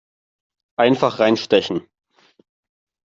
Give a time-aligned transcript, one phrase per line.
[0.77, 1.87] Einfach reinstechen!